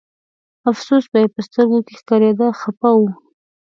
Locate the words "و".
2.97-3.01